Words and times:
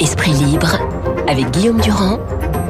Esprit 0.00 0.30
libre 0.30 0.78
avec 1.28 1.50
Guillaume 1.50 1.78
Durand 1.82 2.18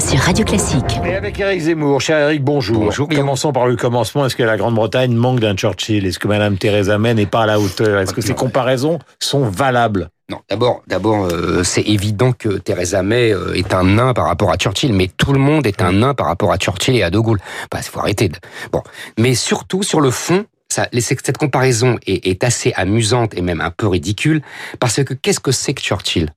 sur 0.01 0.19
Radio 0.19 0.45
Classique. 0.45 0.83
Et 1.05 1.15
avec 1.15 1.39
Eric 1.39 1.61
Zemmour. 1.61 2.01
Cher 2.01 2.19
Eric, 2.19 2.43
bonjour. 2.43 2.87
Bonjour. 2.87 3.09
Commençons 3.09 3.53
par 3.53 3.69
le 3.69 3.77
commencement. 3.77 4.27
Est-ce 4.27 4.35
que 4.35 4.43
la 4.43 4.57
Grande-Bretagne 4.57 5.15
manque 5.15 5.39
d'un 5.39 5.55
Churchill? 5.55 6.05
Est-ce 6.07 6.19
que 6.19 6.27
Madame 6.27 6.59
Theresa 6.59 6.99
May 6.99 7.15
n'est 7.15 7.27
pas 7.27 7.45
à 7.45 7.47
la 7.47 7.61
hauteur? 7.61 8.01
Est-ce 8.01 8.13
que 8.13 8.21
ces 8.21 8.35
comparaisons 8.35 8.99
sont 9.21 9.45
valables? 9.49 10.11
Non, 10.29 10.39
d'abord, 10.51 10.83
d'abord, 10.89 11.27
euh, 11.27 11.63
c'est 11.63 11.83
évident 11.83 12.33
que 12.33 12.59
Theresa 12.59 13.05
May 13.05 13.33
euh, 13.33 13.55
est 13.55 13.73
un 13.73 13.85
nain 13.85 14.13
par 14.13 14.27
rapport 14.27 14.51
à 14.51 14.57
Churchill, 14.57 14.93
mais 14.93 15.09
tout 15.17 15.33
le 15.33 15.39
monde 15.39 15.69
est 15.69 15.83
un 15.83 15.93
nain 15.93 16.15
par 16.15 16.27
rapport 16.27 16.51
à 16.51 16.57
Churchill 16.57 16.97
et 16.97 17.05
à 17.05 17.11
De 17.11 17.21
Gaulle. 17.21 17.39
Bah, 17.71 17.81
faut 17.81 18.01
arrêter. 18.01 18.29
De... 18.29 18.37
Bon, 18.73 18.83
mais 19.19 19.37
surtout 19.37 19.85
sur 19.85 20.01
le 20.01 20.11
fond, 20.11 20.45
ça, 20.77 20.89
cette 21.01 21.39
comparaison 21.39 21.99
est, 22.07 22.27
est 22.27 22.45
assez 22.45 22.73
amusante 22.77 23.35
et 23.35 23.41
même 23.41 23.61
un 23.61 23.71
peu 23.71 23.87
ridicule 23.87 24.43
parce 24.79 25.03
que 25.03 25.15
qu'est-ce 25.15 25.41
que 25.41 25.53
c'est 25.53 25.75
que 25.75 25.83
Churchill? 25.83 26.31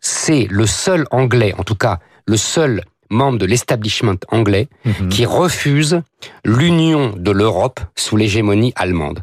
C'est 0.00 0.46
le 0.50 0.66
seul 0.66 1.06
Anglais, 1.10 1.54
en 1.56 1.62
tout 1.64 1.76
cas, 1.76 2.00
le 2.26 2.36
seul 2.36 2.82
membre 3.08 3.38
de 3.38 3.46
l'establishment 3.46 4.16
anglais 4.28 4.68
qui 5.10 5.26
refuse 5.26 6.00
l'union 6.44 7.12
de 7.16 7.30
l'Europe 7.30 7.80
sous 7.94 8.16
l'hégémonie 8.16 8.72
allemande. 8.74 9.22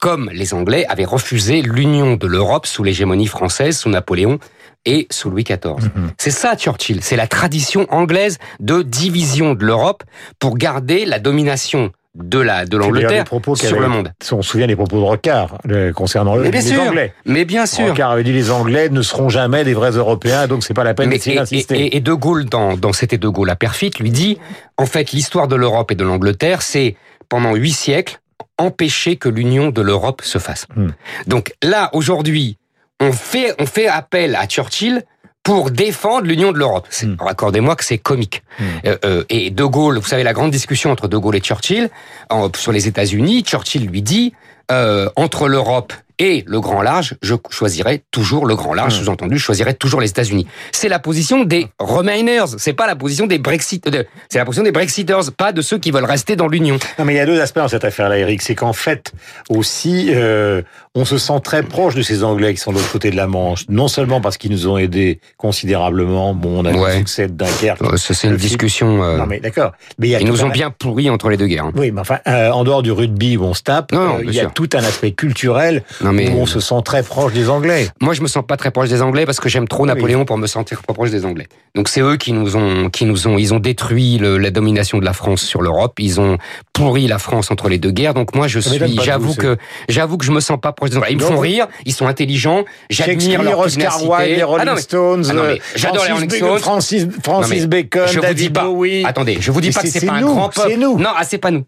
Comme 0.00 0.30
les 0.32 0.54
Anglais 0.54 0.86
avaient 0.88 1.04
refusé 1.04 1.62
l'union 1.62 2.14
de 2.14 2.26
l'Europe 2.28 2.66
sous 2.66 2.84
l'hégémonie 2.84 3.26
française, 3.26 3.76
sous 3.76 3.88
Napoléon 3.88 4.38
et 4.84 5.08
sous 5.10 5.30
Louis 5.30 5.42
XIV. 5.42 5.90
C'est 6.16 6.30
ça 6.30 6.56
Churchill, 6.56 7.02
c'est 7.02 7.16
la 7.16 7.26
tradition 7.26 7.86
anglaise 7.90 8.38
de 8.60 8.82
division 8.82 9.54
de 9.54 9.64
l'Europe 9.64 10.04
pour 10.38 10.56
garder 10.56 11.04
la 11.04 11.18
domination 11.18 11.92
de 12.22 12.38
la 12.38 12.66
de 12.66 12.76
l'Angleterre 12.76 13.24
sur 13.54 13.80
le 13.80 13.88
monde. 13.88 14.12
On 14.32 14.42
se 14.42 14.48
souvient 14.50 14.66
des 14.66 14.76
propos 14.76 14.96
de 14.96 15.02
Rocard 15.02 15.58
euh, 15.70 15.92
concernant 15.92 16.36
Mais 16.36 16.50
bien 16.50 16.60
les 16.60 16.66
sûr, 16.66 16.82
Anglais. 16.82 17.12
mais 17.24 17.44
bien 17.44 17.66
sûr. 17.66 17.88
Rocard 17.88 18.10
avait 18.10 18.24
dit 18.24 18.32
les 18.32 18.50
Anglais 18.50 18.88
ne 18.88 19.02
seront 19.02 19.28
jamais 19.28 19.64
des 19.64 19.74
vrais 19.74 19.92
Européens, 19.92 20.46
donc 20.46 20.64
c'est 20.64 20.74
pas 20.74 20.84
la 20.84 20.94
peine 20.94 21.10
d'essayer 21.10 21.36
d'insister. 21.36 21.78
et- 21.78 21.96
et 21.96 22.00
De 22.00 22.12
Gaulle, 22.12 22.44
dans, 22.46 22.76
dans 22.76 22.92
C'était 22.92 23.18
De 23.18 23.28
Gaulle 23.28 23.50
à 23.50 23.56
Perfit, 23.56 23.90
lui 24.00 24.10
dit, 24.10 24.38
en 24.76 24.86
fait, 24.86 25.12
l'histoire 25.12 25.48
de 25.48 25.56
l'Europe 25.56 25.90
et 25.92 25.94
de 25.94 26.04
l'Angleterre, 26.04 26.62
c'est 26.62 26.96
pendant 27.28 27.54
huit 27.54 27.72
siècles 27.72 28.18
empêcher 28.58 29.16
que 29.16 29.28
l'union 29.28 29.68
de 29.70 29.82
l'Europe 29.82 30.22
se 30.24 30.38
fasse. 30.38 30.66
Hmm. 30.74 30.88
Donc 31.28 31.52
là, 31.62 31.90
aujourd'hui, 31.92 32.58
on 33.00 33.12
fait, 33.12 33.54
on 33.60 33.66
fait 33.66 33.86
appel 33.86 34.34
à 34.34 34.46
Churchill 34.46 35.02
pour 35.48 35.70
défendre 35.70 36.26
l'union 36.26 36.52
de 36.52 36.58
l'Europe. 36.58 36.86
C'est- 36.90 37.06
Hmm. 37.06 37.16
Accordez-moi 37.26 37.74
que 37.74 37.82
c'est 37.82 37.96
comique. 37.96 38.42
Hmm. 38.58 38.64
Euh, 38.84 38.96
euh, 39.06 39.24
et 39.30 39.48
De 39.50 39.64
Gaulle, 39.64 39.96
vous 39.96 40.06
savez 40.06 40.22
la 40.22 40.34
grande 40.34 40.50
discussion 40.50 40.90
entre 40.90 41.08
De 41.08 41.16
Gaulle 41.16 41.36
et 41.36 41.40
Churchill 41.40 41.88
en- 42.28 42.50
sur 42.54 42.70
les 42.70 42.86
États-Unis, 42.86 43.44
Churchill 43.46 43.86
lui 43.86 44.02
dit 44.02 44.34
euh, 44.70 45.08
entre 45.16 45.48
l'Europe 45.48 45.94
et 46.18 46.44
le 46.46 46.60
grand 46.60 46.82
large, 46.82 47.14
je 47.22 47.34
choisirai 47.50 48.02
toujours 48.10 48.46
le 48.46 48.56
grand 48.56 48.74
large. 48.74 48.94
Hmm. 49.00 49.04
Sous-entendu, 49.04 49.38
je 49.38 49.42
choisirai 49.44 49.74
toujours 49.74 50.00
les 50.00 50.08
États-Unis. 50.10 50.46
C'est 50.72 50.88
la 50.88 50.98
position 50.98 51.44
des 51.44 51.68
Remainers. 51.78 52.44
C'est 52.58 52.72
pas 52.72 52.86
la 52.86 52.96
position 52.96 53.26
des 53.26 53.38
Brexit. 53.38 53.88
de- 53.88 54.06
C'est 54.28 54.38
la 54.38 54.44
position 54.44 54.64
des 54.64 54.72
Brexiters, 54.72 55.32
pas 55.36 55.52
de 55.52 55.62
ceux 55.62 55.78
qui 55.78 55.90
veulent 55.90 56.04
rester 56.04 56.36
dans 56.36 56.48
l'Union. 56.48 56.78
Non, 56.98 57.04
mais 57.04 57.14
il 57.14 57.16
y 57.16 57.20
a 57.20 57.26
deux 57.26 57.40
aspects 57.40 57.58
dans 57.58 57.68
cette 57.68 57.84
affaire-là, 57.84 58.18
Eric. 58.18 58.42
C'est 58.42 58.54
qu'en 58.54 58.72
fait, 58.72 59.12
aussi, 59.48 60.08
euh, 60.12 60.62
on 60.94 61.04
se 61.04 61.18
sent 61.18 61.40
très 61.44 61.62
proche 61.62 61.94
de 61.94 62.02
ces 62.02 62.24
Anglais 62.24 62.54
qui 62.54 62.60
sont 62.60 62.72
de 62.72 62.76
l'autre 62.78 62.90
côté 62.92 63.10
de 63.10 63.16
la 63.16 63.26
Manche. 63.26 63.64
Non 63.68 63.88
seulement 63.88 64.20
parce 64.20 64.36
qu'ils 64.36 64.50
nous 64.50 64.66
ont 64.68 64.76
aidés 64.78 65.20
considérablement. 65.36 66.34
Bon, 66.34 66.60
on 66.60 66.64
a 66.64 66.72
Ouais. 66.72 66.92
le 66.94 66.98
succès 66.98 67.26
de 67.28 67.32
Dunkerque. 67.32 67.82
Euh, 67.82 67.96
C'est 67.96 68.12
une 68.24 68.30
film- 68.30 68.36
discussion. 68.36 69.02
euh, 69.02 69.16
Non, 69.18 69.26
mais 69.26 69.40
d'accord. 69.40 69.72
Mais 69.98 70.08
il 70.08 70.10
y 70.10 70.14
a 70.16 70.20
ils 70.20 70.26
nous 70.26 70.44
ont 70.44 70.48
bien 70.48 70.70
pourris 70.70 71.10
entre 71.10 71.28
les 71.30 71.36
deux 71.36 71.46
guerres. 71.46 71.66
hein. 71.66 71.72
Oui, 71.76 71.90
mais 71.90 72.00
enfin, 72.00 72.18
euh, 72.26 72.50
en 72.50 72.64
dehors 72.64 72.82
du 72.82 72.92
rugby 72.92 73.36
où 73.36 73.44
on 73.44 73.54
se 73.54 73.62
tape, 73.62 73.92
euh, 73.92 74.20
il 74.24 74.32
y 74.32 74.38
a 74.38 74.42
sûr. 74.42 74.52
tout 74.52 74.68
un 74.74 74.78
aspect 74.84 75.12
culturel 75.12 75.82
Non 76.02 76.07
mais 76.12 76.30
on 76.30 76.46
se 76.46 76.60
sent 76.60 76.80
très 76.84 77.02
proche 77.02 77.32
des 77.32 77.48
Anglais. 77.48 77.88
Moi, 78.00 78.14
je 78.14 78.22
me 78.22 78.26
sens 78.28 78.44
pas 78.46 78.56
très 78.56 78.70
proche 78.70 78.88
des 78.88 79.02
Anglais 79.02 79.26
parce 79.26 79.40
que 79.40 79.48
j'aime 79.48 79.66
trop 79.68 79.82
Oui. 79.82 79.88
Napoléon 79.88 80.24
pour 80.24 80.38
me 80.38 80.46
sentir 80.46 80.82
pas 80.82 80.94
proche 80.94 81.10
des 81.10 81.24
Anglais. 81.24 81.46
Donc 81.74 81.88
c'est 81.88 82.00
eux 82.00 82.16
qui 82.16 82.32
nous 82.32 82.56
ont, 82.56 82.90
qui 82.90 83.04
nous 83.04 83.26
ont, 83.28 83.38
ils 83.38 83.54
ont 83.54 83.58
détruit 83.60 84.18
le- 84.18 84.38
la 84.38 84.50
domination 84.50 84.98
de 84.98 85.04
la 85.04 85.12
France 85.12 85.42
sur 85.42 85.62
l'Europe. 85.62 85.94
Ils 85.98 86.20
ont 86.20 86.38
pourri 86.72 87.06
la 87.06 87.18
France 87.18 87.50
entre 87.50 87.68
les 87.68 87.78
deux 87.78 87.90
guerres. 87.90 88.14
Donc 88.14 88.34
moi, 88.34 88.48
je 88.48 88.58
suis, 88.60 88.78
j'avoue 89.02 89.28
vous, 89.28 89.34
que, 89.34 89.56
j'avoue 89.88 90.16
que 90.18 90.24
je 90.24 90.32
me 90.32 90.40
sens 90.40 90.58
pas 90.60 90.72
proche 90.72 90.90
des 90.90 90.96
Anglais. 90.96 91.08
Ils 91.12 91.18
me 91.18 91.22
font 91.22 91.38
rire, 91.38 91.66
ils 91.84 91.92
sont 91.92 92.06
intelligents, 92.06 92.64
j'admire 92.90 93.42
leur 93.42 93.58
Oscar. 93.58 94.02
Wilde, 94.02 94.36
les 94.36 94.42
Rolling 94.42 94.62
Ah 94.62 94.70
non, 94.70 94.74
mais- 94.74 94.80
Stones, 94.80 95.24
ah 95.28 95.32
non, 95.32 95.42
mais 95.44 95.60
j'adore 95.74 96.04
les 96.04 96.12
Rolling 96.12 96.30
Stones. 96.30 96.58
Francis, 96.58 97.06
Francis 97.22 97.62
Non, 97.62 97.68
Bacon, 97.68 98.02
je 98.08 98.14
vous 98.16 98.20
David 98.20 98.36
dis 98.36 98.50
pas. 98.50 98.64
Bowie. 98.64 99.04
Attendez, 99.04 99.38
je 99.40 99.50
vous 99.50 99.60
dis 99.60 99.70
pas 99.70 99.82
que 99.82 99.88
c'est- 99.88 100.00
pas 100.06 100.12
c'est 100.14 100.18
un 100.18 100.20
nous, 100.20 100.34
grand 100.34 100.48
peuple. 100.48 100.74
nous. 100.78 100.98
Non, 100.98 101.10
ah, 101.16 101.24
c'est 101.24 101.38
pas 101.38 101.50
nous. 101.50 101.64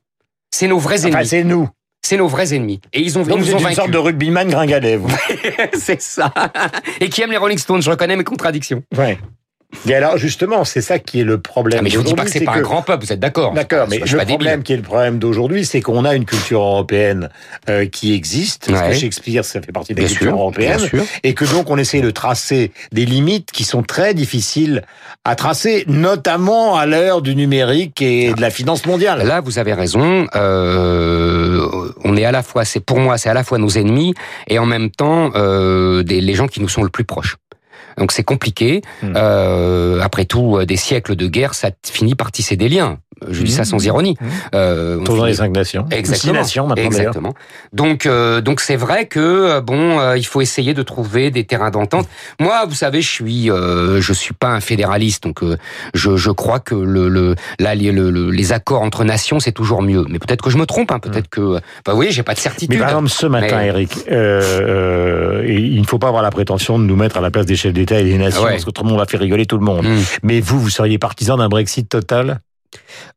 C'est 0.52 0.66
nos 0.66 0.78
vrais 0.78 0.98
Enfin, 1.00 1.08
ennemis. 1.18 1.26
c'est 1.28 1.44
nous. 1.44 1.68
C'est 2.02 2.16
nos 2.16 2.28
vrais 2.28 2.54
ennemis. 2.54 2.80
Et 2.92 3.00
ils 3.00 3.18
ont, 3.18 3.22
ils 3.22 3.28
Donc 3.28 3.38
nous 3.40 3.44
vous 3.44 3.50
ont 3.50 3.54
êtes 3.54 3.58
une 3.60 3.64
vaincus. 3.64 3.76
sorte 3.76 3.90
de 3.90 3.98
rugbyman 3.98 4.48
gringalet, 4.48 4.96
vous. 4.96 5.10
c'est 5.74 6.00
ça. 6.00 6.32
Et 7.00 7.08
qui 7.08 7.22
aime 7.22 7.30
les 7.30 7.36
Rolling 7.36 7.58
Stones. 7.58 7.82
Je 7.82 7.90
reconnais 7.90 8.16
mes 8.16 8.24
contradictions. 8.24 8.82
ouais. 8.96 9.18
Et 9.88 9.94
alors, 9.94 10.18
justement, 10.18 10.64
c'est 10.64 10.80
ça 10.80 10.98
qui 10.98 11.20
est 11.20 11.24
le 11.24 11.38
problème. 11.40 11.78
Ah, 11.80 11.82
mais 11.82 11.90
je 11.90 11.96
vous 11.98 12.04
dis 12.04 12.14
pas 12.14 12.24
que 12.24 12.30
c'est 12.30 12.40
pas 12.40 12.54
un 12.54 12.60
grand 12.60 12.82
peuple. 12.82 13.04
Vous 13.04 13.12
êtes 13.12 13.20
d'accord 13.20 13.54
D'accord, 13.54 13.86
mais 13.88 13.98
le 13.98 14.04
débile. 14.04 14.26
problème 14.26 14.62
qui 14.62 14.72
est 14.72 14.76
le 14.76 14.82
problème 14.82 15.18
d'aujourd'hui, 15.18 15.64
c'est 15.64 15.80
qu'on 15.80 16.04
a 16.04 16.14
une 16.14 16.24
culture 16.24 16.60
européenne 16.60 17.30
euh, 17.68 17.86
qui 17.86 18.12
existe, 18.12 18.70
parce 18.70 18.88
que. 18.88 18.94
Shakespeare, 19.00 19.44
ça 19.44 19.62
fait 19.62 19.72
partie 19.72 19.94
de 19.94 20.00
la 20.00 20.06
Bien 20.06 20.14
culture 20.16 20.32
sûr, 20.32 20.38
européenne, 20.38 20.76
bien 20.76 20.86
sûr. 20.88 21.04
et 21.22 21.34
que 21.34 21.44
donc 21.44 21.70
on 21.70 21.78
essaie 21.78 22.00
de 22.00 22.10
tracer 22.10 22.72
des 22.92 23.06
limites 23.06 23.50
qui 23.52 23.64
sont 23.64 23.82
très 23.82 24.12
difficiles 24.12 24.82
à 25.24 25.34
tracer, 25.36 25.84
notamment 25.86 26.76
à 26.76 26.86
l'heure 26.86 27.22
du 27.22 27.34
numérique 27.36 28.02
et 28.02 28.32
de 28.34 28.40
la 28.40 28.50
finance 28.50 28.86
mondiale. 28.86 29.22
Là, 29.26 29.40
vous 29.40 29.58
avez 29.58 29.72
raison. 29.74 30.26
Euh, 30.34 31.90
on 32.04 32.16
est 32.16 32.24
à 32.24 32.32
la 32.32 32.42
fois, 32.42 32.64
c'est 32.64 32.80
pour 32.80 32.98
moi, 32.98 33.18
c'est 33.18 33.28
à 33.28 33.34
la 33.34 33.44
fois 33.44 33.58
nos 33.58 33.70
ennemis 33.70 34.14
et 34.48 34.58
en 34.58 34.66
même 34.66 34.90
temps 34.90 35.30
euh, 35.34 36.02
des, 36.02 36.20
les 36.20 36.34
gens 36.34 36.48
qui 36.48 36.60
nous 36.60 36.68
sont 36.68 36.82
le 36.82 36.88
plus 36.90 37.04
proches. 37.04 37.36
Donc 38.00 38.10
c'est 38.12 38.24
compliqué. 38.24 38.80
Hmm. 39.02 39.12
Euh, 39.14 40.00
après 40.00 40.24
tout, 40.24 40.56
euh, 40.56 40.66
des 40.66 40.76
siècles 40.76 41.14
de 41.14 41.26
guerre, 41.28 41.54
ça 41.54 41.70
finit 41.86 42.14
par 42.16 42.32
tisser 42.32 42.56
des 42.56 42.68
liens. 42.68 42.98
Je 43.28 43.42
dis 43.42 43.52
ça 43.52 43.62
Hmm. 43.62 43.64
sans 43.66 43.84
ironie. 43.84 44.16
Hmm. 44.18 44.26
Euh, 44.54 45.04
Toujours 45.04 45.26
les 45.26 45.34
cinq 45.34 45.52
nations. 45.54 45.84
Six 45.92 45.98
Exactement. 45.98 46.32
nations 46.32 46.66
maintenant. 46.66 46.84
Exactement. 46.86 47.34
Donc, 47.74 48.06
euh, 48.06 48.40
donc 48.40 48.60
c'est 48.60 48.76
vrai 48.76 49.04
que 49.06 49.60
bon, 49.60 50.14
il 50.14 50.24
faut 50.24 50.40
essayer 50.40 50.72
de 50.72 50.82
trouver 50.82 51.30
des 51.30 51.44
terrains 51.44 51.70
d'entente. 51.70 52.08
Moi, 52.40 52.64
vous 52.66 52.74
savez, 52.74 53.02
je 53.02 53.10
suis, 53.10 53.46
je 53.48 54.12
suis 54.14 54.32
pas 54.32 54.48
un 54.48 54.60
fédéraliste, 54.60 55.24
donc 55.24 55.40
je, 55.92 56.16
je 56.16 56.30
crois 56.30 56.60
que 56.60 56.74
le, 56.74 57.08
le, 57.10 57.34
là, 57.58 57.74
les, 57.74 57.92
le- 57.92 58.10
le- 58.10 58.30
les 58.30 58.52
accords 58.52 58.80
entre 58.80 59.04
nations, 59.04 59.38
c'est 59.40 59.52
toujours 59.52 59.82
mieux. 59.82 60.06
Mais 60.08 60.18
peut-être 60.18 60.42
que 60.42 60.48
je 60.48 60.56
me 60.56 60.64
trompe. 60.64 60.90
Hein, 60.90 60.98
peut-être 61.00 61.28
que, 61.28 61.40
vous 61.40 61.94
voyez, 61.94 62.10
j'ai 62.12 62.22
pas 62.22 62.32
de 62.34 62.38
certitude. 62.38 62.70
Mais 62.70 62.78
par 62.78 62.88
exemple, 62.88 63.10
ce 63.10 63.26
matin, 63.26 63.58
Mais- 63.58 63.66
Eric, 63.66 63.92
il 64.08 65.80
ne 65.80 65.86
faut 65.86 65.98
pas 65.98 66.08
avoir 66.08 66.22
la 66.22 66.30
prétention 66.30 66.78
de 66.78 66.84
nous 66.84 66.96
mettre 66.96 67.18
à 67.18 67.20
la 67.20 67.30
place 67.30 67.44
des 67.46 67.56
chefs 67.56 67.72
d'État 67.74 67.89
et 67.98 68.04
des 68.04 68.18
nations, 68.18 68.42
ouais. 68.42 68.50
parce 68.52 68.64
qu'autrement 68.64 68.94
on 68.94 68.98
va 68.98 69.06
faire 69.06 69.20
rigoler 69.20 69.46
tout 69.46 69.58
le 69.58 69.64
monde. 69.64 69.84
Hmm. 69.84 70.02
Mais 70.22 70.40
vous, 70.40 70.60
vous 70.60 70.70
seriez 70.70 70.98
partisan 70.98 71.36
d'un 71.36 71.48
Brexit 71.48 71.88
total? 71.88 72.40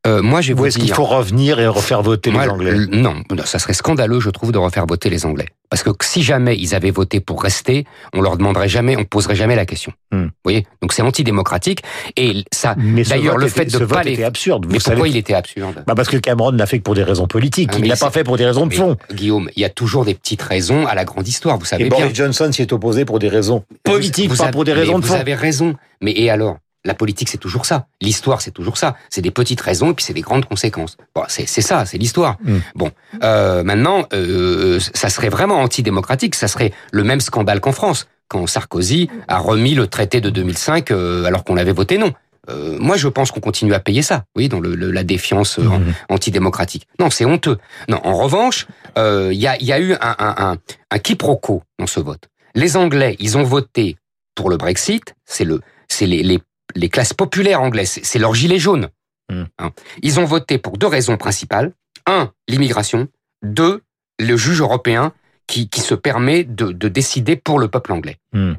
Euh, 0.05 0.21
moi, 0.21 0.41
je 0.41 0.49
vais 0.49 0.53
Ou 0.53 0.57
vous 0.57 0.65
est-ce 0.65 0.77
qu'il 0.79 0.91
faut 0.91 1.05
revenir 1.05 1.59
et 1.59 1.67
refaire 1.67 2.01
voter 2.01 2.31
Moi, 2.31 2.43
les 2.45 2.49
Anglais 2.51 2.73
non, 2.91 3.15
non, 3.31 3.43
ça 3.45 3.59
serait 3.59 3.73
scandaleux, 3.73 4.19
je 4.19 4.29
trouve, 4.29 4.51
de 4.51 4.57
refaire 4.57 4.85
voter 4.85 5.09
les 5.09 5.25
Anglais. 5.25 5.45
Parce 5.69 5.81
que 5.83 5.91
si 6.01 6.21
jamais 6.23 6.57
ils 6.57 6.75
avaient 6.75 6.91
voté 6.91 7.19
pour 7.19 7.41
rester, 7.41 7.85
on 8.13 8.21
leur 8.21 8.37
demanderait 8.37 8.67
jamais, 8.67 8.95
on 8.97 9.05
poserait 9.05 9.35
jamais 9.35 9.55
la 9.55 9.65
question. 9.65 9.91
Hmm. 10.11 10.23
Vous 10.25 10.29
voyez? 10.43 10.67
Donc 10.81 10.93
c'est 10.93 11.01
antidémocratique. 11.01 11.83
Et 12.17 12.43
ça, 12.51 12.75
d'ailleurs, 12.75 13.37
le 13.37 13.47
était- 13.47 13.55
fait 13.61 13.65
de 13.65 13.71
ce 13.71 13.83
pas 13.83 14.03
les- 14.03 14.13
était 14.13 14.23
absurde. 14.23 14.65
Vous 14.65 14.71
mais 14.71 14.77
pourquoi 14.79 14.95
savez 14.97 15.09
il 15.09 15.17
était 15.17 15.33
absurde? 15.33 15.83
Bah 15.87 15.93
parce 15.95 16.09
que 16.09 16.17
Cameron 16.17 16.51
n'a 16.51 16.65
fait 16.65 16.79
que 16.79 16.83
pour 16.83 16.95
des 16.95 17.03
raisons 17.03 17.27
politiques. 17.27 17.69
Ah, 17.73 17.77
il 17.79 17.87
l'a 17.87 17.95
pas 17.95 18.11
fait 18.11 18.23
pour 18.23 18.37
des 18.37 18.45
raisons 18.45 18.65
de 18.65 18.71
Mais, 18.71 18.75
fond. 18.75 18.97
Guillaume, 19.13 19.49
il 19.55 19.61
y 19.61 19.65
a 19.65 19.69
toujours 19.69 20.03
des 20.05 20.13
petites 20.15 20.41
raisons 20.41 20.85
à 20.85 20.95
la 20.95 21.05
grande 21.05 21.27
histoire, 21.27 21.57
vous 21.57 21.65
savez 21.65 21.85
Et 21.85 21.89
bien. 21.89 21.99
Boris 21.99 22.15
Johnson 22.15 22.51
s'y 22.51 22.61
est 22.61 22.73
opposé 22.73 23.05
pour 23.05 23.19
des 23.19 23.29
raisons 23.29 23.63
politiques, 23.83 24.29
Vous 24.29 24.37
pas 24.37 24.43
avez- 24.45 24.51
pour 24.51 24.65
des 24.65 24.73
mais 24.73 24.81
raisons 24.81 24.99
de 24.99 25.05
Vous 25.05 25.13
fond. 25.13 25.19
avez 25.19 25.35
raison. 25.35 25.75
Mais 26.01 26.11
et 26.15 26.29
alors? 26.29 26.57
La 26.85 26.93
politique, 26.93 27.29
c'est 27.29 27.37
toujours 27.37 27.65
ça. 27.65 27.87
L'histoire, 28.01 28.41
c'est 28.41 28.51
toujours 28.51 28.77
ça. 28.77 28.95
C'est 29.09 29.21
des 29.21 29.31
petites 29.31 29.61
raisons 29.61 29.91
et 29.91 29.93
puis 29.93 30.03
c'est 30.03 30.13
des 30.13 30.21
grandes 30.21 30.45
conséquences. 30.45 30.97
Bon, 31.15 31.23
c'est 31.29 31.47
c'est 31.47 31.61
ça, 31.61 31.85
c'est 31.85 31.97
l'histoire. 31.97 32.37
Mm. 32.43 32.57
Bon, 32.75 32.91
euh, 33.23 33.63
maintenant, 33.63 34.05
euh, 34.13 34.79
ça 34.93 35.09
serait 35.09 35.29
vraiment 35.29 35.59
antidémocratique. 35.61 36.35
Ça 36.35 36.47
serait 36.47 36.73
le 36.91 37.03
même 37.03 37.21
scandale 37.21 37.61
qu'en 37.61 37.71
France, 37.71 38.07
quand 38.27 38.47
Sarkozy 38.47 39.09
a 39.27 39.37
remis 39.37 39.75
le 39.75 39.87
traité 39.87 40.19
de 40.21 40.29
2005 40.29 40.91
euh, 40.91 41.23
alors 41.25 41.43
qu'on 41.43 41.55
avait 41.57 41.71
voté 41.73 41.97
non. 41.97 42.11
Euh, 42.49 42.77
moi, 42.77 42.97
je 42.97 43.07
pense 43.07 43.31
qu'on 43.31 43.39
continue 43.39 43.73
à 43.73 43.79
payer 43.79 44.01
ça, 44.01 44.25
oui, 44.35 44.49
dans 44.49 44.59
le, 44.59 44.75
le- 44.75 44.91
la 44.91 45.05
défiance 45.05 45.59
euh, 45.59 45.63
Mhm. 45.63 45.93
antidémocratique. 46.09 46.87
Non, 46.99 47.09
c'est 47.09 47.23
honteux. 47.23 47.57
Non, 47.87 48.01
en 48.03 48.17
revanche, 48.17 48.67
euh, 48.97 49.29
il 49.31 49.39
y, 49.39 49.47
a, 49.47 49.55
y 49.63 49.71
a 49.71 49.79
eu 49.79 49.93
un, 49.93 49.97
un, 50.19 50.35
un, 50.37 50.57
un 50.91 50.99
quiproquo 50.99 51.63
dans 51.79 51.87
ce 51.87 52.01
vote. 52.01 52.25
Les 52.55 52.75
Anglais, 52.75 53.15
ils 53.19 53.37
ont 53.37 53.43
voté 53.43 53.95
pour 54.35 54.49
le 54.49 54.57
Brexit. 54.57 55.15
C'est 55.25 55.45
le, 55.45 55.61
c'est 55.87 56.05
les, 56.05 56.21
les, 56.21 56.41
les 56.75 56.89
classes 56.89 57.13
populaires 57.13 57.61
anglaises. 57.61 57.99
C'est- 58.03 58.19
leur 58.19 58.33
gilet 58.35 58.59
jaune. 58.59 58.89
Mhm. 59.31 59.47
Hein. 59.59 59.71
Ils 60.01 60.19
ont 60.19 60.25
voté 60.25 60.57
pour 60.57 60.77
deux 60.77 60.87
raisons 60.87 61.17
principales. 61.17 61.71
Un, 62.05 62.31
l'immigration. 62.47 63.07
Deux, 63.43 63.81
le 64.19 64.37
juge 64.37 64.61
européen 64.61 65.13
qui, 65.47 65.69
qui 65.69 65.81
se 65.81 65.95
permet 65.95 66.43
de, 66.43 66.71
de 66.71 66.87
décider 66.87 67.35
pour 67.35 67.59
le 67.59 67.67
peuple 67.67 67.91
anglais. 67.93 68.17
Hmm. 68.33 68.53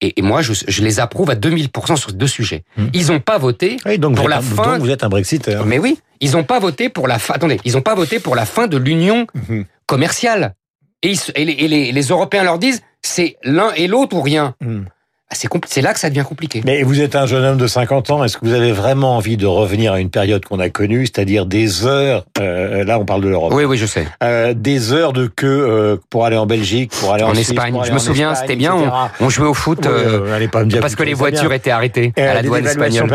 Et, 0.00 0.18
et 0.18 0.22
moi, 0.22 0.42
je, 0.42 0.52
je 0.66 0.82
les 0.82 1.00
approuve 1.00 1.30
à 1.30 1.34
2000% 1.34 1.96
sur 1.96 2.10
ces 2.10 2.16
deux 2.16 2.26
sujets. 2.26 2.64
Hmm. 2.76 2.86
Ils 2.92 3.06
n'ont 3.08 3.20
pas 3.20 3.38
voté 3.38 3.76
Oui, 3.86 3.98
donc, 3.98 4.16
Pour 4.16 4.28
la 4.28 4.38
un- 4.38 4.42
fin- 4.42 4.74
donc 4.74 4.82
vous 4.82 4.90
êtes 4.90 5.04
un 5.04 5.08
Brexiteur. 5.08 5.64
mais 5.64 5.78
oui, 5.78 5.98
ils 6.20 6.32
n'ont 6.32 6.44
pas 6.44 6.58
voté 6.58 6.88
pour 6.88 7.08
la 7.08 7.18
fin. 7.18 7.34
Attendez, 7.34 7.58
ils 7.64 7.72
n'ont 7.74 7.82
pas 7.82 7.94
voté 7.94 8.20
pour 8.20 8.36
la 8.36 8.44
fin 8.46 8.66
de 8.66 8.76
l'union 8.76 9.26
Mhm. 9.48 9.64
commercial. 9.86 10.54
Et, 11.02 11.10
ils 11.10 11.16
se- 11.18 11.32
et 11.34 11.44
les, 11.44 11.52
et 11.52 11.68
les- 11.68 11.92
les 11.92 12.02
Européens 12.08 12.42
leur 12.44 12.58
disent, 12.58 12.82
c'est 13.02 13.36
l'un 13.44 13.72
et 13.74 13.86
l'autre 13.86 14.16
ou 14.16 14.22
rien. 14.22 14.54
Hmm. 14.60 14.82
Ah, 15.28 15.34
C'est 15.66 15.82
là 15.82 15.92
que 15.92 15.98
ça 15.98 16.08
devient 16.08 16.22
compliqué. 16.26 16.62
Mais 16.64 16.84
vous 16.84 17.00
êtes 17.00 17.16
un 17.16 17.26
jeune 17.26 17.44
homme 17.44 17.56
de 17.58 17.66
50 17.66 18.10
ans. 18.10 18.22
Est-ce 18.22 18.36
que 18.38 18.46
vous 18.46 18.52
avez 18.52 18.70
vraiment 18.70 19.16
envie 19.16 19.36
de 19.36 19.44
revenir 19.46 19.92
à 19.92 19.98
une 19.98 20.08
période 20.08 20.44
qu'on 20.44 20.60
a 20.60 20.68
connue, 20.68 21.04
c'est-à-dire 21.06 21.46
des 21.46 21.84
heures 21.84 22.24
euh, 22.38 22.84
Là, 22.84 23.00
on 23.00 23.04
parle 23.04 23.22
de 23.22 23.28
l'Europe. 23.28 23.52
Oui, 23.52 23.64
oui, 23.64 23.76
je 23.76 23.86
sais. 23.86 24.06
Euh, 24.22 24.54
des 24.54 24.92
heures 24.92 25.12
de 25.12 25.26
queue 25.26 25.66
euh, 25.68 25.96
pour 26.10 26.24
aller 26.26 26.36
en 26.36 26.46
Belgique, 26.46 26.92
pour 27.00 27.12
aller 27.12 27.24
en, 27.24 27.30
En 27.30 27.34
Suisse, 27.34 27.50
Espagne. 27.50 27.74
aller 27.74 27.86
Je 27.86 27.90
me 27.90 27.96
en 27.96 28.00
souviens, 28.00 28.34
c'était 28.36 28.54
bien. 28.54 28.76
On 29.20 29.28
jouait 29.28 29.48
au 29.48 29.54
foot 29.54 29.84
Ouais, 29.84 29.90
euh, 29.90 30.26
euh, 30.40 30.48
pas 30.48 30.64
me 30.64 30.70
dire 30.70 30.80
parce 30.80 30.94
que 30.94 31.02
les 31.02 31.14
voitures 31.14 31.48
bien. 31.48 31.56
étaient 31.56 31.72
arrêtées 31.72 32.12
Euh, 32.18 32.30
à 32.30 32.34
la 32.34 32.42
douane 32.44 32.64
espagnole. 32.64 33.08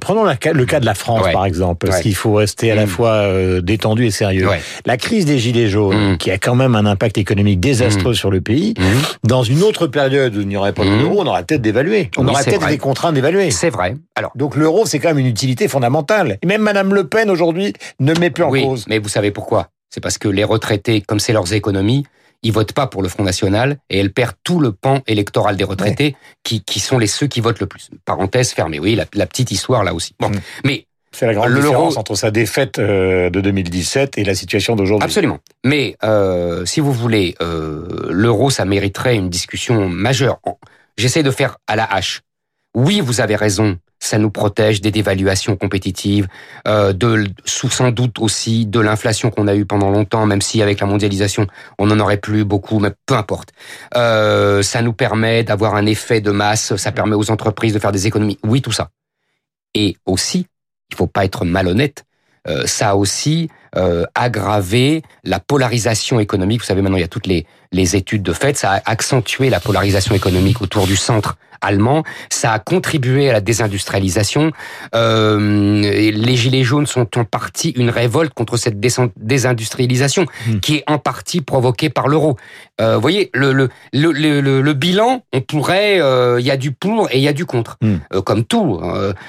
Prenons 0.00 0.24
la 0.24 0.36
le 0.52 0.64
cas 0.66 0.80
de 0.80 0.86
la 0.86 0.94
France, 0.94 1.22
Ouais. 1.24 1.32
par 1.32 1.46
exemple, 1.46 1.86
parce 1.86 1.98
Ouais. 1.98 2.02
qu'il 2.02 2.14
faut 2.16 2.32
rester 2.34 2.72
à 2.72 2.74
la 2.74 2.86
Mm. 2.86 2.88
fois 2.88 3.10
euh, 3.10 3.60
détendu 3.60 4.06
et 4.06 4.10
sérieux. 4.10 4.48
Ouais. 4.48 4.60
La 4.84 4.96
crise 4.96 5.26
des 5.26 5.38
Gilets 5.38 5.68
jaunes, 5.68 6.14
Mm. 6.14 6.18
qui 6.18 6.32
a 6.32 6.38
quand 6.38 6.56
même 6.56 6.74
un 6.74 6.86
impact 6.86 7.18
économique 7.18 7.60
désastreux 7.60 8.14
sur 8.14 8.32
le 8.32 8.40
pays, 8.40 8.74
dans 9.22 9.44
une 9.44 9.62
autre 9.62 9.86
période 9.86 10.34
où 10.36 10.40
il 10.40 10.48
n'y 10.48 10.56
aurait 10.56 10.72
pas 10.72 10.82
Mm. 10.84 10.98
d'euro, 10.98 11.20
on 11.22 11.26
aurait 11.26 11.44
peut-être 11.52 11.62
d'évaluer. 11.62 12.10
On 12.16 12.26
Oui, 12.26 12.34
c'est 12.38 12.50
peut-être 12.50 12.68
des 12.68 12.78
contraintes 12.78 13.14
d'évaluer. 13.14 13.50
C'est 13.50 13.70
vrai. 13.70 13.96
Alors, 14.14 14.32
Donc 14.34 14.56
l'euro, 14.56 14.86
c'est 14.86 14.98
quand 14.98 15.08
même 15.08 15.18
une 15.18 15.26
utilité 15.26 15.68
fondamentale. 15.68 16.38
Et 16.42 16.46
même 16.46 16.62
Madame 16.62 16.94
Le 16.94 17.06
Pen, 17.06 17.30
aujourd'hui, 17.30 17.72
ne 18.00 18.14
met 18.18 18.30
plus 18.30 18.44
en 18.44 18.50
oui, 18.50 18.62
cause. 18.64 18.84
mais 18.88 18.98
vous 18.98 19.08
savez 19.08 19.30
pourquoi? 19.30 19.68
C'est 19.90 20.00
parce 20.00 20.18
que 20.18 20.28
les 20.28 20.44
retraités, 20.44 21.00
comme 21.02 21.20
c'est 21.20 21.32
leurs 21.32 21.52
économies, 21.52 22.04
ils 22.42 22.52
votent 22.52 22.72
pas 22.72 22.86
pour 22.86 23.02
le 23.02 23.08
Front 23.08 23.22
National 23.22 23.76
et 23.90 23.98
elles 23.98 24.12
perdent 24.12 24.34
tout 24.42 24.58
le 24.58 24.72
pan 24.72 25.00
électoral 25.06 25.56
des 25.56 25.64
retraités 25.64 26.16
qui, 26.42 26.62
qui 26.64 26.80
sont 26.80 26.98
les 26.98 27.06
ceux 27.06 27.26
qui 27.28 27.40
votent 27.40 27.60
le 27.60 27.66
plus. 27.66 27.88
Parenthèse 28.04 28.50
fermée. 28.52 28.78
Oui, 28.80 28.94
la, 28.96 29.04
la 29.14 29.26
petite 29.26 29.50
histoire 29.52 29.84
là 29.84 29.94
aussi. 29.94 30.14
Bon, 30.18 30.28
Mm. 30.30 30.40
mais 30.64 30.86
C'est 31.14 31.26
la 31.26 31.34
grande 31.34 31.50
L'euro- 31.50 31.66
différence 31.68 31.96
entre 31.98 32.14
sa 32.16 32.30
défaite 32.30 32.78
euh, 32.78 33.28
de 33.28 33.40
2017 33.42 34.16
et 34.16 34.24
la 34.24 34.34
situation 34.34 34.74
d'aujourd'hui. 34.76 35.04
Absolument. 35.04 35.38
Mais 35.62 35.94
euh, 36.04 36.64
si 36.64 36.80
vous 36.80 36.92
voulez, 36.92 37.34
euh, 37.42 38.06
l'euro, 38.08 38.48
ça 38.50 38.64
mériterait 38.64 39.14
une 39.14 39.28
discussion 39.28 39.88
majeure. 39.90 40.40
J'essaie 40.96 41.22
de 41.22 41.30
faire 41.30 41.58
à 41.66 41.76
la 41.76 41.84
hache. 41.84 42.22
Oui, 42.74 43.00
vous 43.00 43.20
avez 43.20 43.36
raison. 43.36 43.78
Ça 44.00 44.18
nous 44.18 44.30
protège 44.30 44.80
des 44.80 44.90
dévaluations 44.90 45.56
compétitives, 45.56 46.26
euh, 46.66 46.92
de 46.92 47.26
sous 47.44 47.70
sans 47.70 47.92
doute 47.92 48.18
aussi 48.18 48.66
de 48.66 48.80
l'inflation 48.80 49.30
qu'on 49.30 49.46
a 49.46 49.54
eue 49.54 49.64
pendant 49.64 49.90
longtemps, 49.90 50.26
même 50.26 50.40
si 50.40 50.60
avec 50.60 50.80
la 50.80 50.86
mondialisation 50.86 51.46
on 51.78 51.88
en 51.88 52.00
aurait 52.00 52.16
plus 52.16 52.44
beaucoup, 52.44 52.80
mais 52.80 52.90
peu 53.06 53.14
importe. 53.14 53.50
Euh, 53.96 54.62
ça 54.62 54.82
nous 54.82 54.92
permet 54.92 55.44
d'avoir 55.44 55.76
un 55.76 55.86
effet 55.86 56.20
de 56.20 56.32
masse, 56.32 56.74
ça 56.74 56.90
permet 56.90 57.14
aux 57.14 57.30
entreprises 57.30 57.74
de 57.74 57.78
faire 57.78 57.92
des 57.92 58.08
économies. 58.08 58.38
Oui, 58.42 58.60
tout 58.60 58.72
ça. 58.72 58.90
Et 59.74 59.96
aussi, 60.04 60.46
il 60.90 60.96
faut 60.96 61.06
pas 61.06 61.24
être 61.24 61.44
malhonnête. 61.44 62.04
Euh, 62.48 62.66
ça 62.66 62.90
a 62.90 62.94
aussi 62.94 63.48
euh, 63.76 64.04
aggravé 64.14 65.02
la 65.24 65.40
polarisation 65.40 66.20
économique. 66.20 66.60
Vous 66.60 66.66
savez, 66.66 66.82
maintenant, 66.82 66.98
il 66.98 67.02
y 67.02 67.04
a 67.04 67.08
toutes 67.08 67.26
les, 67.26 67.46
les 67.70 67.96
études 67.96 68.22
de 68.22 68.32
fait. 68.32 68.56
Ça 68.56 68.72
a 68.72 68.90
accentué 68.90 69.50
la 69.50 69.60
polarisation 69.60 70.14
économique 70.14 70.60
autour 70.60 70.86
du 70.86 70.96
centre 70.96 71.36
allemand. 71.62 72.02
Ça 72.30 72.52
a 72.52 72.58
contribué 72.58 73.30
à 73.30 73.32
la 73.32 73.40
désindustrialisation. 73.40 74.50
Euh, 74.94 75.80
les 75.80 76.36
Gilets 76.36 76.64
jaunes 76.64 76.86
sont 76.86 77.18
en 77.18 77.24
partie 77.24 77.70
une 77.70 77.90
révolte 77.90 78.34
contre 78.34 78.56
cette 78.56 78.78
désindustrialisation 79.16 80.26
Hmm. 80.46 80.58
qui 80.60 80.76
est 80.76 80.84
en 80.86 80.98
partie 80.98 81.40
provoquée 81.40 81.88
par 81.88 82.08
l'euro. 82.08 82.36
Euh, 82.80 82.96
vous 82.96 83.00
voyez, 83.00 83.30
le, 83.34 83.52
le, 83.52 83.68
le, 83.92 84.60
le, 84.60 84.72
bilan, 84.72 85.22
on 85.32 85.40
pourrait... 85.40 86.00
euh, 86.00 86.38
Il 86.40 86.46
y 86.46 86.50
a 86.50 86.56
du 86.56 86.72
pour 86.72 87.08
et 87.10 87.18
il 87.18 87.22
y 87.22 87.28
a 87.28 87.32
du 87.32 87.46
contre. 87.46 87.76
Hmm. 87.80 87.96
Comme 88.24 88.44
tout. 88.44 88.80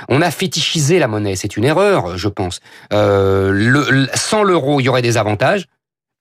on 0.10 0.22
a 0.22 0.32
fétichisé 0.32 1.00
la 1.00 1.08
monnaie. 1.08 1.36
C'est 1.36 1.56
une 1.58 1.66
erreur, 1.66 2.18
je 2.18 2.28
pense. 2.28 2.60
Euh, 2.92 3.52
le, 3.52 3.86
le- 3.90 4.08
sans 4.16 4.44
l'euro, 4.44 4.80
il 4.80 4.84
y 4.86 4.90
aurait 4.90 5.02
des 5.02 5.18
avantages, 5.18 5.66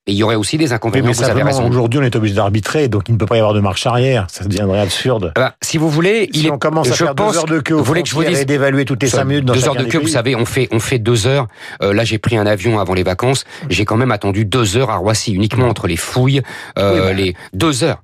et 0.05 0.11
il 0.11 0.17
y 0.17 0.23
aurait 0.23 0.35
aussi 0.35 0.57
des 0.57 0.67
Oui, 0.67 0.73
inconvénients. 0.73 1.07
mais 1.07 1.13
simplement, 1.13 1.45
raison. 1.45 1.67
aujourd'hui, 1.69 1.99
on 1.99 2.03
est 2.03 2.15
obligé 2.15 2.35
d'arbitrer, 2.35 2.89
donc 2.89 3.03
il 3.07 3.13
ne 3.13 3.17
peut 3.17 3.25
pas 3.25 3.37
y 3.37 3.39
avoir 3.39 3.53
de 3.53 3.61
marche 3.61 3.85
arrière. 3.87 4.27
Ça 4.29 4.43
deviendrait 4.43 4.81
absurde. 4.81 5.31
Eh 5.35 5.39
ben, 5.39 5.51
si 5.61 5.77
vous 5.77 5.89
voulez, 5.89 6.29
il 6.33 6.41
si 6.41 6.47
est. 6.47 6.51
on 6.51 6.57
commence 6.57 6.87
à 6.89 6.91
je 6.91 7.03
faire 7.05 7.15
pense 7.15 7.33
deux 7.33 7.39
heures 7.39 7.45
de 7.45 7.59
queue 7.61 7.73
vous 7.75 7.83
voulez 7.83 8.03
que 8.03 8.09
je 8.09 8.15
vous 8.15 8.23
dise- 8.23 8.45
d'évaluer 8.45 8.83
toutes 8.85 9.01
les 9.01 9.07
cinq 9.09 9.23
minutes 9.25 9.45
dans 9.45 9.53
deux 9.53 9.65
heures 9.67 9.75
de 9.75 9.85
queue, 9.85 9.99
vous 9.99 10.07
savez, 10.07 10.35
on 10.35 10.45
fait 10.45 10.67
on 10.71 10.79
fait 10.79 10.99
deux 10.99 11.25
heures. 11.27 11.47
Euh, 11.81 11.93
là, 11.93 12.03
j'ai 12.03 12.17
pris 12.17 12.35
un 12.37 12.45
avion 12.45 12.79
avant 12.79 12.93
les 12.93 13.03
vacances. 13.03 13.45
J'ai 13.69 13.85
quand 13.85 13.95
même 13.97 14.11
attendu 14.11 14.43
deux 14.45 14.75
heures 14.77 14.89
à 14.89 14.97
Roissy, 14.97 15.33
uniquement 15.33 15.67
entre 15.69 15.87
les 15.87 15.95
fouilles, 15.97 16.41
euh, 16.77 16.93
Oui, 16.93 16.99
bah. 16.99 17.13
les 17.13 17.35
deux 17.53 17.83
heures. 17.83 18.01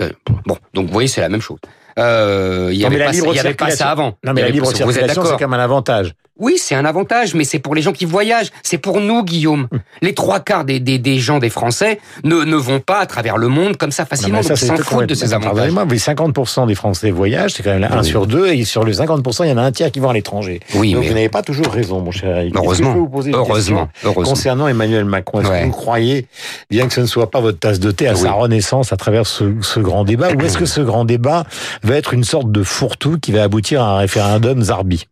Euh, 0.00 0.10
Bon, 0.46 0.56
donc 0.74 0.86
vous 0.86 0.92
voyez, 0.92 1.08
c'est 1.08 1.20
la 1.20 1.28
même 1.28 1.40
chose. 1.40 1.58
Euh, 1.98 2.68
Il 2.72 2.78
y 2.78 2.84
Non, 2.84 2.90
mais 2.90 3.00
avait 3.02 3.20
pas, 3.20 3.34
y 3.34 3.38
avait 3.40 3.54
pas 3.54 3.70
ça 3.70 3.90
avant. 3.90 4.14
Non, 4.24 4.32
mais 4.32 4.42
la 4.42 4.50
libre 4.50 4.72
circulation, 4.72 5.24
c'est 5.24 5.30
quand 5.32 5.48
même 5.48 5.54
un 5.58 5.62
avantage. 5.64 6.14
Oui, 6.38 6.54
c'est 6.56 6.74
un 6.74 6.84
avantage, 6.84 7.34
mais 7.34 7.44
c'est 7.44 7.58
pour 7.58 7.74
les 7.74 7.82
gens 7.82 7.92
qui 7.92 8.04
voyagent. 8.04 8.50
C'est 8.62 8.78
pour 8.78 9.00
nous, 9.00 9.24
Guillaume. 9.24 9.66
Hum. 9.72 9.80
Les 10.02 10.14
trois 10.14 10.40
quarts 10.40 10.64
des, 10.64 10.78
des, 10.80 10.98
des 10.98 11.18
gens, 11.18 11.38
des 11.38 11.50
Français, 11.50 11.98
ne, 12.24 12.36
ne 12.44 12.56
vont 12.56 12.80
pas 12.80 12.98
à 13.00 13.06
travers 13.06 13.36
le 13.38 13.48
monde 13.48 13.76
comme 13.76 13.90
ça 13.90 14.04
facilement. 14.06 14.42
ça, 14.42 14.50
donc 14.50 14.58
ils 14.58 14.60
c'est 14.60 14.66
s'en 14.68 14.76
foutent 14.76 15.06
de 15.06 15.14
ces 15.14 15.34
avantages. 15.34 15.72
Mais 15.72 15.96
50% 15.96 16.66
des 16.66 16.74
Français 16.74 17.10
voyagent, 17.10 17.54
c'est 17.54 17.62
quand 17.62 17.76
même 17.78 17.88
un 17.90 17.98
Oui. 18.00 18.04
sur 18.06 18.26
deux, 18.26 18.46
et 18.48 18.64
sur 18.64 18.84
les 18.84 18.94
50%, 18.98 19.44
il 19.44 19.48
y 19.50 19.52
en 19.52 19.56
a 19.58 19.62
un 19.62 19.72
tiers 19.72 19.90
qui 19.90 19.98
vont 20.00 20.10
à 20.10 20.12
l'étranger. 20.12 20.60
Oui, 20.74 20.92
Donc 20.92 21.02
mais 21.02 21.08
vous 21.08 21.14
n'avez 21.14 21.28
pas 21.28 21.42
toujours 21.42 21.72
raison, 21.72 22.00
mon 22.00 22.10
cher 22.12 22.36
Eric. 22.38 22.54
Que 22.54 22.58
heureusement, 22.58 22.88
je 22.90 22.94
peux 22.94 22.98
vous 23.00 23.08
poser 23.08 23.30
une 23.30 23.36
heureusement, 23.36 23.88
heureusement. 24.04 24.22
Concernant 24.30 24.68
Emmanuel 24.68 25.04
Macron, 25.04 25.40
est-ce 25.40 25.48
Ouais. 25.50 25.60
que 25.62 25.66
vous 25.66 25.72
croyez, 25.72 26.26
bien 26.70 26.86
que 26.86 26.92
ce 26.94 27.00
ne 27.00 27.06
soit 27.06 27.30
pas 27.30 27.40
votre 27.40 27.58
tasse 27.58 27.80
de 27.80 27.90
thé, 27.90 28.06
à 28.06 28.12
Oui. 28.14 28.20
sa 28.20 28.32
renaissance 28.32 28.92
à 28.92 28.96
travers 28.96 29.26
ce, 29.26 29.54
ce 29.62 29.80
grand 29.80 30.04
débat, 30.04 30.28
ou 30.32 30.40
est-ce 30.42 30.56
que 30.58 30.66
ce 30.66 30.80
grand 30.80 31.04
débat 31.04 31.44
va 31.82 31.96
être 31.96 32.14
une 32.14 32.24
sorte 32.24 32.52
de 32.52 32.62
fourre-tout 32.62 33.18
qui 33.18 33.32
va 33.32 33.42
aboutir 33.42 33.82
à 33.82 33.94
un 33.94 33.98
référendum 33.98 34.62
Zarbi? 34.62 35.06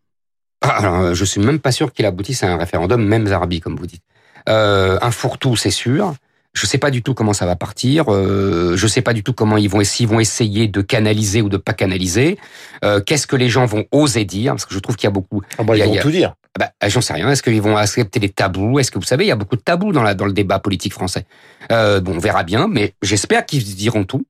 Alors, 0.71 1.15
je 1.15 1.25
suis 1.25 1.41
même 1.41 1.59
pas 1.59 1.73
sûr 1.73 1.93
qu'il 1.93 2.05
aboutisse 2.07 2.43
à 2.43 2.53
un 2.53 2.57
référendum, 2.57 3.05
même 3.05 3.27
Zarbi, 3.27 3.61
comme 3.61 3.77
vous 3.77 3.87
dites. 3.87 4.03
Euh, 4.49 4.99
un 5.03 5.11
fourre-tout, 5.11 5.57
c'est 5.57 5.71
sûr. 5.71 6.15
Je 6.55 6.65
sais 6.65 6.79
pas 6.79 6.91
du 6.91 7.03
tout 7.03 7.13
comment 7.13 7.35
ça 7.35 7.45
va 7.45 7.55
partir. 7.57 8.07
Euh, 8.09 8.77
je 8.77 8.87
sais 8.87 9.03
pas 9.03 9.13
du 9.13 9.23
tout 9.23 9.35
comment 9.35 9.59
ils 9.59 9.69
vont, 9.69 9.85
s'ils 9.85 10.09
vont 10.09 10.21
essayer 10.21 10.69
de 10.69 10.81
canaliser 10.81 11.43
ou 11.43 11.49
de 11.51 11.59
pas 11.59 11.75
canaliser. 11.75 12.39
Euh, 12.85 13.01
Qu'est-ce 13.05 13.27
que 13.27 13.37
les 13.37 13.51
gens 13.51 13.67
vont 13.67 13.85
oser 13.93 14.25
dire? 14.25 14.53
Parce 14.53 14.65
que 14.65 14.73
je 14.73 14.79
trouve 14.79 14.97
qu'il 14.97 15.07
y 15.07 15.09
a 15.09 15.11
beaucoup. 15.11 15.43
ah 15.59 15.65
bah, 15.65 15.77
Il 15.77 15.81
Ils 15.81 15.83
a- 15.83 15.87
vont 15.87 15.93
il 15.93 15.97
y 15.97 15.99
a- 15.99 16.03
tout 16.03 16.11
dire. 16.11 16.35
Ah 16.59 16.71
bah, 16.81 16.89
j'en 16.89 17.03
sais 17.03 17.13
rien. 17.13 17.29
Est-ce 17.31 17.43
qu'ils 17.43 17.61
vont 17.61 17.77
accepter 17.77 18.21
les 18.21 18.31
tabous? 18.31 18.79
Est-ce 18.79 18.91
que 18.91 18.99
vous 18.99 19.05
savez, 19.05 19.25
il 19.27 19.29
y 19.29 19.33
a 19.33 19.37
beaucoup 19.37 19.57
de 19.57 19.61
tabous 19.61 19.93
dans, 19.93 20.03
la, 20.03 20.15
dans 20.15 20.25
le 20.25 20.33
débat 20.33 20.59
politique 20.59 20.95
français. 20.95 21.27
Euh, 21.71 22.01
bon, 22.01 22.15
on 22.15 22.19
verra 22.19 22.43
bien, 22.45 22.69
mais 22.69 22.95
j'espère 23.03 23.45
qu'ils 23.45 23.63
diront 23.75 24.05
tout. 24.05 24.25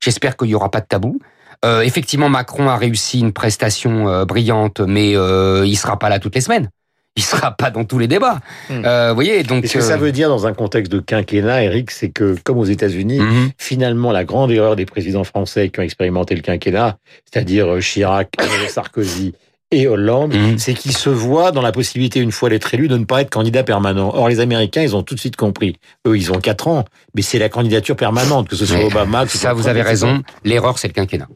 J'espère 0.00 0.36
qu'il 0.36 0.48
y 0.48 0.54
aura 0.54 0.70
pas 0.70 0.80
de 0.80 0.86
tabou. 0.86 1.18
Euh, 1.64 1.82
effectivement, 1.82 2.28
Macron 2.28 2.68
a 2.68 2.76
réussi 2.76 3.20
une 3.20 3.32
prestation 3.32 4.08
euh, 4.08 4.24
brillante, 4.24 4.80
mais 4.80 5.14
euh, 5.16 5.64
il 5.66 5.76
sera 5.76 5.98
pas 5.98 6.08
là 6.08 6.18
toutes 6.18 6.34
les 6.34 6.40
semaines. 6.40 6.70
Il 7.16 7.22
sera 7.22 7.50
pas 7.50 7.70
dans 7.70 7.84
tous 7.84 7.98
les 7.98 8.06
débats. 8.06 8.38
Hmm. 8.70 8.82
Euh, 8.84 9.08
vous 9.10 9.14
voyez, 9.16 9.42
donc. 9.42 9.64
Et 9.64 9.66
ce 9.66 9.74
que 9.74 9.80
ça 9.80 9.94
euh, 9.94 9.96
veut 9.96 10.12
dire 10.12 10.28
dans 10.28 10.46
un 10.46 10.54
contexte 10.54 10.90
de 10.92 11.00
quinquennat, 11.00 11.64
Eric, 11.64 11.90
c'est 11.90 12.08
que, 12.08 12.36
comme 12.44 12.56
aux 12.56 12.64
États-Unis, 12.64 13.18
mhm. 13.18 13.50
finalement, 13.58 14.12
la 14.12 14.24
grande 14.24 14.50
erreur 14.52 14.76
des 14.76 14.86
présidents 14.86 15.24
français 15.24 15.68
qui 15.68 15.80
ont 15.80 15.82
expérimenté 15.82 16.34
le 16.34 16.40
quinquennat, 16.40 16.96
c'est-à-dire 17.30 17.66
euh, 17.74 17.80
Chirac, 17.80 18.30
Sarkozy 18.68 19.34
et 19.72 19.86
Hollande, 19.86 20.34
Mhm. 20.34 20.58
c'est 20.58 20.72
qu'ils 20.72 20.96
se 20.96 21.10
voient 21.10 21.50
dans 21.52 21.62
la 21.62 21.72
possibilité, 21.72 22.20
une 22.20 22.32
fois 22.32 22.48
d'être 22.48 22.72
élu, 22.72 22.86
de 22.88 22.96
ne 22.96 23.04
pas 23.04 23.20
être 23.22 23.30
candidat 23.30 23.64
permanent. 23.64 24.12
Or, 24.14 24.28
les 24.28 24.40
Américains, 24.40 24.82
ils 24.82 24.94
ont 24.96 25.02
tout 25.02 25.14
de 25.14 25.20
suite 25.20 25.36
compris. 25.36 25.76
Eux, 26.06 26.16
ils 26.16 26.32
ont 26.32 26.38
quatre 26.40 26.68
ans, 26.68 26.84
mais 27.14 27.22
c'est 27.22 27.38
la 27.40 27.48
candidature 27.48 27.96
permanente, 27.96 28.48
que 28.48 28.56
ce 28.56 28.66
soit 28.66 28.78
Mais 28.78 28.84
Obama, 28.84 29.26
que 29.26 29.32
ce 29.32 29.38
Ça, 29.38 29.52
vous 29.52 29.62
Trump, 29.62 29.70
avez 29.70 29.82
raison. 29.82 30.22
L'erreur, 30.44 30.78
c'est 30.78 30.88
le 30.88 30.94
quinquennat. 30.94 31.28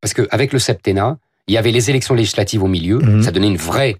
Parce 0.00 0.14
que 0.14 0.26
avec 0.30 0.52
le 0.52 0.58
septennat, 0.58 1.18
il 1.46 1.54
y 1.54 1.58
avait 1.58 1.72
les 1.72 1.90
élections 1.90 2.14
législatives 2.14 2.62
au 2.62 2.68
milieu. 2.68 2.98
Mhm. 2.98 3.22
Ça 3.22 3.30
donnait 3.32 3.48
une 3.48 3.56
vraie, 3.56 3.96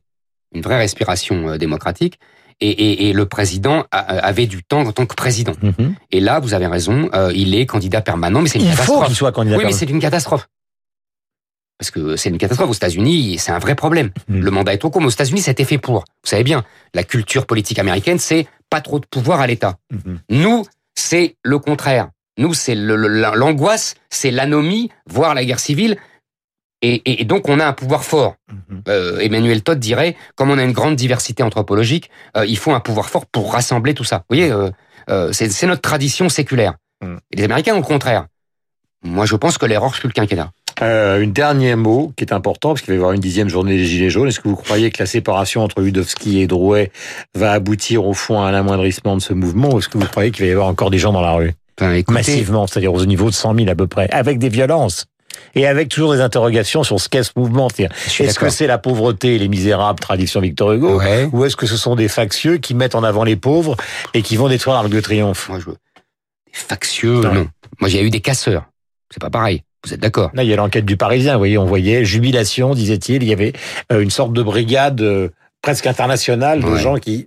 une 0.54 0.62
vraie 0.62 0.78
respiration 0.78 1.50
euh, 1.50 1.58
démocratique. 1.58 2.18
Et, 2.62 2.68
et, 2.68 3.08
et 3.08 3.12
le 3.14 3.24
président 3.24 3.84
a- 3.90 3.98
avait 4.00 4.46
du 4.46 4.62
temps 4.62 4.82
en 4.86 4.92
tant 4.92 5.06
que 5.06 5.14
président. 5.14 5.54
Mhm. 5.62 5.94
Et 6.10 6.20
là, 6.20 6.40
vous 6.40 6.52
avez 6.52 6.66
raison, 6.66 7.08
euh, 7.14 7.32
il 7.34 7.54
est 7.54 7.64
candidat 7.64 8.02
permanent, 8.02 8.42
mais 8.42 8.50
c'est 8.50 8.58
une 8.58 8.66
Il 8.66 8.70
faut 8.72 8.76
catastrophe. 8.76 9.06
qu'il 9.06 9.16
soit 9.16 9.32
candidat 9.32 9.56
Oui, 9.56 9.62
mais 9.64 9.70
permanent. 9.70 9.78
c'est 9.78 9.90
une 9.90 9.98
catastrophe. 10.00 10.46
Parce 11.78 11.90
que 11.90 12.16
c'est 12.16 12.28
une 12.28 12.36
catastrophe 12.36 12.68
aux 12.68 12.74
États-Unis, 12.74 13.38
c'est 13.38 13.52
un 13.52 13.58
vrai 13.58 13.74
problème. 13.74 14.10
Mhm. 14.28 14.40
Le 14.42 14.50
mandat 14.50 14.74
est 14.74 14.78
trop 14.78 14.90
court, 14.90 15.00
mais 15.00 15.06
aux 15.06 15.10
États-Unis, 15.10 15.40
c'était 15.40 15.64
fait 15.64 15.78
pour. 15.78 16.00
Vous 16.00 16.28
savez 16.28 16.44
bien, 16.44 16.62
la 16.92 17.02
culture 17.02 17.46
politique 17.46 17.78
américaine, 17.78 18.18
c'est 18.18 18.46
pas 18.68 18.82
trop 18.82 19.00
de 19.00 19.06
pouvoir 19.06 19.40
à 19.40 19.46
l'État. 19.46 19.78
Nous, 20.28 20.66
c'est 20.94 21.36
le 21.42 21.58
contraire. 21.58 22.10
Nous, 22.40 22.54
c'est 22.54 22.74
l'angoisse, 22.74 23.94
c'est 24.08 24.30
l'anomie, 24.30 24.90
voire 25.06 25.34
la 25.34 25.44
guerre 25.44 25.60
civile. 25.60 25.96
Et, 26.82 26.94
et- 27.04 27.20
et 27.20 27.24
donc, 27.26 27.48
on 27.50 27.60
a 27.60 27.66
un 27.66 27.74
pouvoir 27.74 28.02
fort. 28.04 28.36
Mhm. 28.50 28.82
Euh, 28.88 29.18
Emmanuel 29.18 29.62
Todd 29.62 29.78
dirait, 29.78 30.16
comme 30.34 30.50
on 30.50 30.56
a 30.58 30.64
une 30.64 30.72
grande 30.72 30.96
diversité 30.96 31.42
anthropologique, 31.42 32.10
euh, 32.38 32.46
il 32.46 32.56
faut 32.56 32.72
un 32.72 32.80
pouvoir 32.80 33.10
fort 33.10 33.26
pour 33.26 33.52
rassembler 33.52 33.92
tout 33.92 34.04
ça. 34.04 34.24
Vous 34.30 34.36
voyez, 34.36 34.50
euh, 34.50 35.32
c'est 35.32 35.66
notre 35.66 35.82
tradition 35.82 36.28
séculaire. 36.30 36.74
Mhm. 37.04 37.18
Et 37.32 37.36
les 37.36 37.44
Américains, 37.44 37.76
au 37.76 37.82
contraire. 37.82 38.26
Moi, 39.04 39.26
je 39.26 39.36
pense 39.36 39.58
que 39.58 39.66
l'erreur 39.66 39.94
fut 39.94 40.06
le 40.06 40.12
quinquennat. 40.12 40.50
Euh, 40.82 41.20
une 41.20 41.32
dernier 41.32 41.74
mot 41.74 42.12
qui 42.16 42.24
est 42.24 42.32
important, 42.32 42.70
parce 42.70 42.80
qu'il 42.80 42.92
va 42.92 42.94
y 42.94 42.98
avoir 42.98 43.12
une 43.12 43.20
dixième 43.20 43.50
journée 43.50 43.76
des 43.76 43.84
Gilets 43.84 44.08
jaunes. 44.08 44.28
Est-ce 44.28 44.40
que 44.40 44.48
vous 44.48 44.56
croyez 44.56 44.90
que 44.90 45.02
la 45.02 45.06
séparation 45.06 45.62
entre 45.62 45.82
Udowski 45.82 46.40
et 46.40 46.46
Drouet 46.46 46.90
va 47.34 47.52
aboutir 47.52 48.06
au 48.06 48.14
fond 48.14 48.40
à 48.40 48.46
un 48.48 48.54
amoindrissement 48.54 49.14
de 49.16 49.20
ce 49.20 49.34
mouvement, 49.34 49.74
ou 49.74 49.78
est-ce 49.80 49.90
que 49.90 49.98
vous 49.98 50.06
croyez 50.06 50.30
qu'il 50.30 50.44
va 50.44 50.48
y 50.48 50.52
avoir 50.52 50.68
encore 50.68 50.90
des 50.90 50.98
gens 50.98 51.12
dans 51.12 51.20
la 51.20 51.32
rue? 51.32 51.52
Enfin, 51.80 51.92
écoutez, 51.94 52.14
Massivement, 52.14 52.66
c'est-à-dire 52.66 52.92
au 52.92 53.04
niveau 53.06 53.30
de 53.30 53.34
100 53.34 53.54
000 53.54 53.68
à 53.70 53.74
peu 53.74 53.86
près, 53.86 54.08
avec 54.10 54.38
des 54.38 54.48
violences. 54.48 55.06
Et 55.54 55.66
avec 55.66 55.88
toujours 55.88 56.12
des 56.12 56.20
interrogations 56.20 56.82
sur 56.82 57.00
ce 57.00 57.08
qu'est 57.08 57.22
ce 57.22 57.30
mouvement. 57.36 57.68
Est-ce 57.78 58.38
que 58.38 58.50
c'est 58.50 58.66
la 58.66 58.78
pauvreté 58.78 59.36
et 59.36 59.38
les 59.38 59.48
misérables, 59.48 59.98
tradition 60.00 60.40
Victor 60.40 60.72
Hugo 60.72 60.98
Ouais. 60.98 61.28
Ou 61.32 61.44
est-ce 61.44 61.56
que 61.56 61.66
ce 61.66 61.76
sont 61.76 61.94
des 61.96 62.08
factieux 62.08 62.58
qui 62.58 62.74
mettent 62.74 62.94
en 62.96 63.04
avant 63.04 63.24
les 63.24 63.36
pauvres 63.36 63.76
et 64.12 64.22
qui 64.22 64.36
vont 64.36 64.48
détruire 64.48 64.74
l'Arc 64.76 64.88
de 64.88 65.00
Triomphe? 65.00 65.48
Moi, 65.48 65.58
je, 65.60 65.70
factieux, 66.52 67.20
Non. 67.20 67.32
non. 67.34 67.48
Moi, 67.80 67.88
j'ai 67.88 68.02
eu 68.02 68.10
des 68.10 68.20
casseurs. 68.20 68.64
C'est 69.10 69.20
pas 69.20 69.30
pareil. 69.30 69.62
Vous 69.84 69.94
êtes 69.94 70.00
d'accord? 70.00 70.30
Là, 70.34 70.42
il 70.42 70.48
y 70.50 70.52
a 70.52 70.56
l'enquête 70.56 70.84
du 70.84 70.96
Parisien. 70.96 71.34
Vous 71.34 71.38
voyez, 71.40 71.58
on 71.58 71.64
voyait 71.64 72.04
jubilation, 72.04 72.74
disait-il. 72.74 73.22
Il 73.22 73.28
y 73.28 73.32
avait 73.32 73.52
euh, 73.92 74.00
une 74.00 74.10
sorte 74.10 74.32
de 74.32 74.42
brigade 74.42 75.00
euh, 75.00 75.28
presque 75.62 75.86
internationale 75.86 76.60
de 76.60 76.66
Ouais. 76.66 76.80
gens 76.80 76.96
qui. 76.96 77.26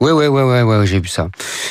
Ouais, 0.00 0.12
ouais, 0.12 0.28
ouais, 0.28 0.42
ouais, 0.42 0.62
ouais, 0.62 0.86
j'ai 0.86 0.98
vu 1.00 1.08
ça. 1.08 1.28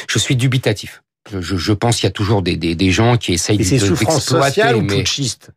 Je 0.07 0.19
suis 0.19 0.35
dubitatif. 0.35 1.02
Je, 1.31 1.71
pense 1.73 1.97
qu'il 1.97 2.03
y 2.05 2.07
a 2.07 2.11
toujours 2.11 2.41
des, 2.41 2.57
des, 2.57 2.75
des 2.75 2.91
gens 2.91 3.17
qui 3.17 3.33
essayent 3.33 3.59
Et 3.59 3.63
c'est 3.63 3.77
de- 3.77 3.85
souffrance 3.85 4.25
sociale 4.25 4.75
ou 4.75 4.85
putschiste 4.85 5.51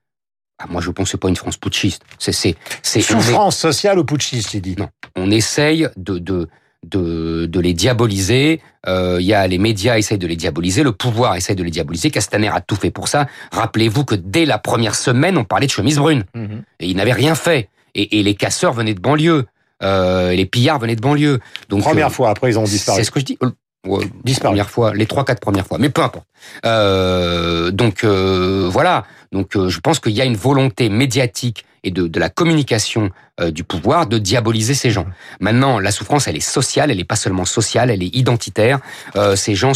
Ah, 0.59 0.67
moi, 0.69 0.81
je 0.81 0.91
pense 0.91 1.07
que 1.07 1.11
c'est 1.13 1.17
pas 1.21 1.29
une 1.29 1.37
France 1.37 1.57
putschiste. 1.57 2.03
C'est, 2.19 2.33
c'est, 2.33 2.55
c'est, 2.83 2.99
on, 3.01 3.19
est- 3.19 3.23
Souffrance 3.23 3.57
sociale 3.59 3.99
ou 3.99 4.05
putschiste, 4.05 4.55
il 4.55 4.61
dit. 4.63 4.77
Non. 4.79 4.89
on 5.17 5.31
essaye 5.31 5.89
de, 5.97 6.19
de, 6.19 6.49
de, 6.87 7.47
de 7.47 7.61
les 7.61 7.75
diaboliser. 7.75 8.61
Euh, 8.87 9.17
Il 9.21 9.27
y 9.27 9.35
a 9.35 9.47
les 9.49 9.59
médias 9.59 9.99
essayent 9.99 10.19
de 10.19 10.27
les 10.29 10.37
diaboliser, 10.37 10.85
le 10.85 10.93
pouvoir 10.93 11.35
essaye 11.35 11.57
de 11.57 11.65
les 11.65 11.71
diaboliser. 11.73 12.11
Castaner 12.13 12.49
a 12.49 12.61
tout 12.61 12.77
fait 12.77 12.93
pour 12.93 13.09
ça. 13.09 13.27
Rappelez-vous 13.51 14.05
que 14.05 14.15
dès 14.15 14.45
la 14.45 14.59
première 14.59 14.95
semaine, 14.95 15.37
on 15.37 15.45
parlait 15.45 15.67
de 15.67 15.73
chemise 15.73 15.97
brune. 15.97 16.25
Mhm. 16.35 16.63
Et 16.79 16.87
ils 16.89 16.97
n'avaient 16.97 17.13
rien 17.13 17.35
fait. 17.35 17.69
Et, 17.97 18.21
et 18.21 18.23
les 18.23 18.35
casseurs 18.37 18.73
venaient 18.73 18.95
de 18.95 19.01
banlieue. 19.01 19.47
Euh, 19.83 20.31
les 20.33 20.47
pillards 20.47 20.79
venaient 20.79 20.97
de 20.97 21.01
banlieue. 21.03 21.41
Donc, 21.69 21.83
Première 21.83 22.07
euh, 22.07 22.11
fois, 22.11 22.31
après 22.31 22.51
ils 22.51 22.59
ont 22.59 22.65
disparu. 22.65 22.99
C'est 22.99 23.05
ce 23.05 23.11
que 23.11 23.21
je 23.21 23.25
dis. 23.25 23.39
Euh, 23.87 23.91
ouais, 23.99 24.11
Disparu. 24.25 24.53
Première 24.53 24.71
fois, 24.71 24.95
les 24.95 25.07
trois, 25.07 25.25
quatre 25.25 25.41
premières 25.41 25.67
fois, 25.67 25.79
mais 25.79 25.89
peu 25.91 26.03
importe. 26.03 26.27
Euh, 26.65 27.71
donc 27.71 28.05
euh, 28.05 28.69
voilà. 28.71 29.05
Donc 29.33 29.57
euh, 29.57 29.69
je 29.69 29.81
pense 29.81 29.99
qu'il 30.01 30.13
y 30.13 30.21
a 30.21 30.25
une 30.25 30.37
volonté 30.37 30.89
médiatique 30.89 31.65
et 31.85 31.91
de, 31.91 32.07
de 32.09 32.21
la 32.21 32.29
communication 32.31 33.11
euh, 33.41 33.51
du 33.51 33.63
pouvoir 33.65 34.07
de 34.07 34.19
diaboliser 34.19 34.75
ces 34.75 34.91
gens. 34.91 35.07
Maintenant, 35.41 35.79
la 35.79 35.91
souffrance, 35.93 36.27
elle 36.27 36.37
est 36.37 36.41
sociale, 36.41 36.91
elle 36.91 36.97
n'est 36.97 37.05
pas 37.05 37.17
seulement 37.17 37.45
sociale, 37.45 37.91
elle 37.91 38.03
est 38.03 38.15
identitaire. 38.15 38.81
Euh, 39.15 39.37
ces 39.37 39.55
gens 39.55 39.73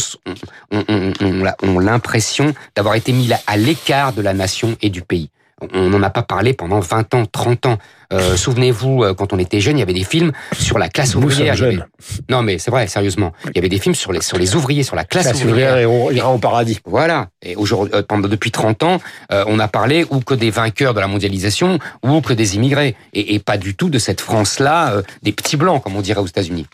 ont, 0.71 0.83
ont- 0.89 1.13
ont- 1.21 1.53
ont- 1.63 1.79
l'impression 1.79 2.53
d'avoir 2.75 2.95
été 2.95 3.13
mis 3.13 3.29
à 3.47 3.57
l'écart 3.57 4.13
de 4.13 4.21
la 4.21 4.33
nation 4.33 4.75
et 4.81 4.89
du 4.89 5.01
pays. 5.01 5.29
On 5.73 5.89
n'en 5.89 6.01
a 6.03 6.09
pas 6.09 6.23
parlé 6.23 6.53
pendant 6.53 6.79
20 6.79 7.13
ans, 7.13 7.25
30 7.25 7.65
ans. 7.67 7.77
Euh, 8.13 8.35
Souvenez-vous, 8.35 9.03
euh, 9.03 9.13
quand 9.13 9.31
on 9.33 9.37
était 9.39 9.59
jeune, 9.61 9.77
il 9.77 9.79
y 9.79 9.83
avait 9.83 9.93
des 9.93 10.03
films 10.03 10.31
sur 10.57 10.77
la 10.79 10.89
classe 10.89 11.15
Nous 11.15 11.21
ouvrière. 11.23 11.55
sommes 11.55 11.67
Il 11.69 11.73
y 11.73 11.75
avait- 11.77 11.77
jeunes. 11.77 11.85
non, 12.29 12.41
mais 12.41 12.57
c'est 12.57 12.71
vrai, 12.71 12.87
sérieusement. 12.87 13.31
Il 13.45 13.51
y 13.55 13.59
avait 13.59 13.69
des 13.69 13.79
films 13.79 13.95
sur 13.95 14.11
les, 14.11 14.21
sur 14.21 14.37
les 14.37 14.55
ouvriers, 14.55 14.83
sur 14.83 14.95
la 14.95 15.03
classe 15.03 15.25
Classe 15.27 15.43
ouvrière. 15.45 15.79
ira 15.79 15.89
au- 15.89 16.11
ira 16.11 16.31
au 16.33 16.37
paradis. 16.39 16.79
Voilà. 16.85 17.27
Et 17.43 17.55
aujourd'hui, 17.55 17.93
euh, 17.95 18.01
pendant 18.05 18.27
depuis 18.27 18.51
30 18.51 18.83
ans, 18.83 18.99
euh, 19.31 19.43
on 19.47 19.59
a 19.59 19.67
parlé 19.67 20.05
ou 20.09 20.19
que 20.19 20.33
des 20.33 20.49
vainqueurs 20.49 20.93
de 20.93 20.99
la 20.99 21.07
mondialisation 21.07 21.79
ou 22.03 22.21
que 22.21 22.33
des 22.33 22.55
immigrés, 22.55 22.95
et, 23.13 23.35
et 23.35 23.39
pas 23.39 23.57
du 23.57 23.75
tout 23.75 23.89
de 23.89 23.99
cette 23.99 24.19
France-là, 24.21 24.93
euh, 24.93 25.01
des 25.23 25.31
petits 25.31 25.57
blancs, 25.57 25.81
comme 25.83 25.95
on 25.95 26.01
dirait 26.01 26.19
aux 26.21 26.27
États-Unis. 26.27 26.65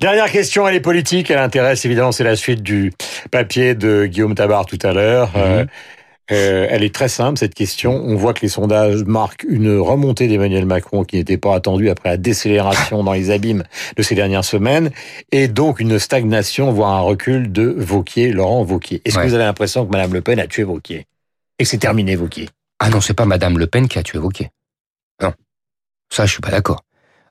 Dernière 0.00 0.30
question, 0.30 0.66
elle 0.68 0.74
est 0.76 0.80
politique, 0.80 1.30
elle 1.30 1.38
intéresse 1.38 1.84
évidemment, 1.84 2.12
c'est 2.12 2.24
la 2.24 2.36
suite 2.36 2.62
du 2.62 2.92
papier 3.30 3.74
de 3.74 4.06
Guillaume 4.06 4.34
Tabar 4.34 4.66
tout 4.66 4.78
à 4.82 4.92
l'heure. 4.92 5.28
Mhm. 5.34 5.42
Euh, 5.42 5.64
euh, 6.32 6.66
elle 6.68 6.82
est 6.82 6.94
très 6.94 7.08
simple 7.08 7.38
cette 7.38 7.54
question. 7.54 7.92
On 7.94 8.16
voit 8.16 8.34
que 8.34 8.40
les 8.40 8.48
sondages 8.48 9.04
marquent 9.04 9.44
une 9.48 9.78
remontée 9.78 10.26
d'Emmanuel 10.28 10.66
Macron 10.66 11.04
qui 11.04 11.16
n'était 11.16 11.38
pas 11.38 11.54
attendue 11.54 11.88
après 11.88 12.08
la 12.10 12.16
décélération 12.16 13.04
dans 13.04 13.12
les 13.12 13.30
abîmes 13.30 13.62
de 13.96 14.02
ces 14.02 14.14
dernières 14.14 14.44
semaines, 14.44 14.90
et 15.32 15.48
donc 15.48 15.78
une 15.80 15.98
stagnation, 15.98 16.72
voire 16.72 16.92
un 16.94 17.00
recul 17.00 17.52
de 17.52 17.62
Vauquier, 17.78 18.32
Laurent 18.32 18.64
Vauquier. 18.64 19.02
Est-ce 19.04 19.16
Ouais. 19.16 19.22
que 19.24 19.28
vous 19.28 19.34
avez 19.34 19.44
l'impression 19.44 19.86
que 19.86 19.92
Madame 19.92 20.12
Le 20.14 20.20
Pen 20.20 20.38
a 20.40 20.46
tué 20.46 20.64
Vauquier 20.64 21.06
et 21.58 21.64
que 21.64 21.68
c'est 21.70 21.78
terminé 21.78 22.16
Vauquier? 22.16 22.48
Ah 22.78 22.90
non, 22.90 23.00
c'est 23.00 23.14
pas 23.14 23.24
Madame 23.24 23.58
Le 23.58 23.66
Pen 23.66 23.88
qui 23.88 23.98
a 23.98 24.02
tué 24.02 24.18
Wauquiez. 24.18 24.50
Non. 25.22 25.32
Ça, 26.12 26.26
je 26.26 26.32
suis 26.32 26.40
pas 26.42 26.50
d'accord. 26.50 26.82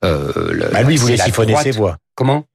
Euh, 0.03 0.69
bah, 0.71 0.83
Lui, 0.83 0.97
voulait 0.97 1.17
la 1.17 1.25
siphonner 1.25 1.55
ses 1.57 1.71
voix. 1.71 1.97
Comment? 2.15 2.45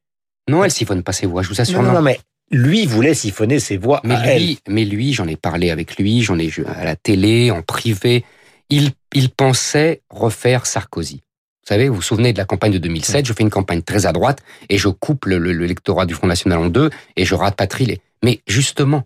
Non, 0.48 0.64
elle 0.64 0.70
siphonne 0.70 1.02
pas 1.02 1.12
ses 1.12 1.26
voix, 1.26 1.42
je 1.42 1.48
vous 1.48 1.60
assure. 1.60 1.82
Non. 1.82 1.92
non, 1.92 2.02
mais 2.02 2.18
lui 2.50 2.86
voulait 2.86 3.14
siphonner 3.14 3.60
ses 3.60 3.76
voix 3.76 4.00
Mais 4.04 4.14
à 4.14 4.26
elle. 4.26 4.42
lui, 4.42 4.58
mais 4.68 4.84
lui, 4.84 5.12
j'en 5.12 5.26
ai 5.28 5.36
parlé 5.36 5.70
avec 5.70 5.96
lui, 5.98 6.22
j'en 6.22 6.38
ai 6.38 6.50
à 6.66 6.84
la 6.84 6.96
télé, 6.96 7.50
en 7.50 7.62
privé. 7.62 8.24
Il, 8.70 8.90
il 9.14 9.30
pensait 9.30 10.02
refaire 10.10 10.66
Sarkozy. 10.66 11.16
Vous 11.16 11.74
savez, 11.74 11.88
vous 11.88 11.96
vous 11.96 12.02
souvenez 12.02 12.32
de 12.32 12.38
la 12.38 12.44
campagne 12.44 12.72
de 12.72 12.78
2007, 12.78 13.26
je 13.26 13.32
fais 13.32 13.42
une 13.42 13.50
campagne 13.50 13.82
très 13.82 14.06
à 14.06 14.12
droite 14.12 14.40
et 14.68 14.78
je 14.78 14.88
coupe 14.88 15.26
le- 15.26 15.38
le- 15.38 15.52
l'électorat 15.52 16.06
du 16.06 16.14
Front 16.14 16.26
National 16.26 16.58
en 16.58 16.66
deux 16.68 16.90
et 17.16 17.24
je 17.24 17.34
rapatrie 17.34 17.86
les. 17.86 18.00
Mais 18.24 18.40
justement, 18.48 19.04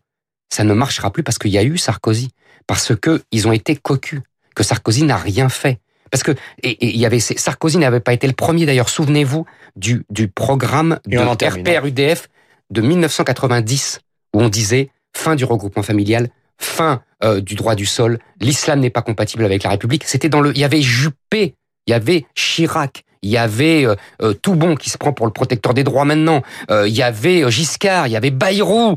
ça 0.50 0.64
ne 0.64 0.72
marchera 0.72 1.12
plus 1.12 1.22
parce 1.22 1.38
qu'il 1.38 1.50
y 1.50 1.58
a 1.58 1.62
eu 1.64 1.76
Sarkozy, 1.76 2.30
parce 2.66 2.94
que 2.96 3.22
ils 3.32 3.46
ont 3.48 3.52
été 3.52 3.76
cocus, 3.76 4.20
que 4.54 4.62
Sarkozy 4.62 5.02
n'a 5.02 5.16
rien 5.16 5.48
fait. 5.48 5.78
Parce 6.10 6.22
que 6.22 6.32
et, 6.62 6.70
et 6.70 6.86
il 6.94 6.96
y 7.00 7.06
avait 7.06 7.18
Sarkozy 7.20 7.76
n'avait 7.78 8.00
pas 8.00 8.12
été 8.12 8.26
le 8.26 8.32
premier 8.34 8.64
d'ailleurs. 8.66 8.88
Souvenez-vous 8.88 9.44
du 9.76 10.04
du 10.10 10.28
programme 10.28 11.00
Et 11.10 11.16
de. 11.16 11.70
RPR-UDF 11.70 12.28
de 12.71 12.80
1990 12.80 14.00
où 14.35 14.40
on 14.40 14.49
disait 14.49 14.90
fin 15.16 15.37
du 15.37 15.44
regroupement 15.44 15.83
familial, 15.83 16.28
fin 16.59 17.02
euh, 17.23 17.40
du 17.40 17.54
droit 17.54 17.75
du 17.75 17.87
sol, 17.87 18.18
l'islam 18.40 18.80
n'est 18.80 18.90
pas 18.90 19.02
compatible 19.02 19.44
avec 19.44 19.62
la 19.62 19.71
République. 19.71 20.04
C'était 20.04 20.28
dans 20.28 20.40
le, 20.40 20.50
il 20.50 20.59
y 20.59 20.64
avait 20.64 20.83
Juppé, 20.83 21.54
il 21.87 21.90
y 21.90 21.94
avait 21.94 22.26
Chirac, 22.35 23.04
il 23.23 23.30
y 23.30 23.38
avait 23.38 23.87
euh, 23.87 23.94
euh, 24.23 24.35
Toubon 24.35 24.75
qui 24.76 24.90
se 24.90 24.99
prend 24.99 25.12
pour 25.12 25.26
le 25.26 25.33
protecteur 25.33 25.75
des 25.75 25.85
droits 25.85 26.04
maintenant, 26.04 26.42
euh, 26.71 26.88
il 26.88 26.94
y 26.94 27.02
avait 27.02 27.42
euh, 27.42 27.50
Giscard, 27.50 28.06
il 28.06 28.12
y 28.12 28.16
avait 28.16 28.30
Bayrou. 28.30 28.97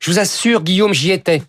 Je 0.00 0.10
vous 0.10 0.18
assure, 0.18 0.62
Guillaume, 0.62 0.92
j'y 0.92 1.12
étais. 1.12 1.42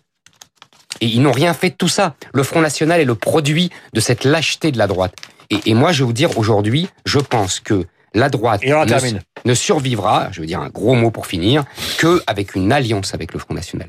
Et 1.00 1.06
ils 1.06 1.22
n'ont 1.22 1.32
rien 1.32 1.54
fait 1.54 1.70
de 1.70 1.74
tout 1.74 1.88
ça. 1.88 2.14
Le 2.32 2.42
Front 2.42 2.60
National 2.60 3.00
est 3.00 3.04
le 3.04 3.14
produit 3.14 3.70
de 3.92 4.00
cette 4.00 4.24
lâcheté 4.24 4.72
de 4.72 4.78
la 4.78 4.86
droite. 4.86 5.14
Et, 5.50 5.58
et 5.66 5.74
moi, 5.74 5.92
je 5.92 6.02
vais 6.02 6.06
vous 6.06 6.12
dire, 6.12 6.38
aujourd'hui, 6.38 6.88
je 7.04 7.18
pense 7.18 7.60
que 7.60 7.84
la 8.14 8.28
droite 8.28 8.60
Et 8.64 8.72
on 8.72 8.86
termine. 8.86 9.20
Ne 9.48 9.54
survivra, 9.54 10.28
je 10.30 10.40
veux 10.40 10.46
dire 10.46 10.60
un 10.60 10.68
gros 10.68 10.94
mot 10.94 11.10
pour 11.10 11.26
finir, 11.26 11.64
que 11.98 12.22
avec 12.26 12.54
une 12.54 12.70
alliance 12.72 13.14
avec 13.14 13.32
le 13.32 13.38
Front 13.40 13.54
National. 13.54 13.88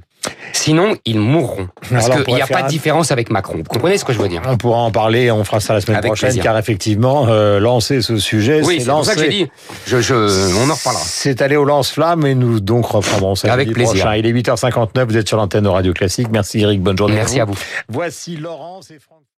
Sinon, 0.51 0.95
ils 1.05 1.19
mourront. 1.19 1.69
Parce 1.89 2.09
qu'il 2.09 2.33
n'y 2.33 2.41
a 2.41 2.47
pas 2.47 2.63
de 2.63 2.67
différence 2.67 3.11
avec 3.11 3.29
Macron. 3.29 3.57
Vous 3.59 3.63
comprenez 3.63 3.97
ce 3.97 4.03
que 4.05 4.11
je 4.13 4.19
veux 4.19 4.27
dire 4.27 4.41
On 4.45 4.57
pourra 4.57 4.79
en 4.79 4.91
parler, 4.91 5.31
on 5.31 5.43
fera 5.43 5.59
ça 5.59 5.73
la 5.73 5.81
semaine 5.81 5.97
Avec 5.97 6.09
prochaine, 6.09 6.27
plaisir. 6.29 6.43
car 6.43 6.57
effectivement, 6.57 7.27
euh, 7.29 7.59
lancer 7.59 8.01
ce 8.01 8.17
sujet, 8.17 8.61
Oui, 8.63 8.81
c'est 8.81 8.89
pour 8.89 9.05
ça 9.05 9.15
que 9.15 9.21
j'ai 9.21 9.29
dit. 9.29 9.47
Je, 9.85 10.01
je, 10.01 10.13
on 10.57 10.69
en 10.69 10.73
reparlera. 10.73 11.03
C'est 11.05 11.41
allé 11.41 11.55
au 11.55 11.63
lance-flamme 11.65 12.25
et 12.25 12.35
nous 12.35 12.59
donc 12.59 12.85
reprendrons 12.87 13.35
ça 13.35 13.51
Avec 13.53 13.71
plaisir. 13.71 13.93
prochain. 14.03 14.15
Il 14.15 14.25
est 14.25 14.33
8h59, 14.33 15.05
vous 15.05 15.17
êtes 15.17 15.27
sur 15.27 15.37
l'antenne 15.37 15.63
de 15.63 15.69
Radio 15.69 15.93
Classique. 15.93 16.27
Merci 16.31 16.59
Eric, 16.61 16.81
bonne 16.81 16.97
journée. 16.97 17.15
Merci 17.15 17.39
à 17.39 17.45
vous. 17.45 17.57
Voici 17.87 18.35
Laurence 18.35 18.91
et 18.91 18.99
Franck. 18.99 19.18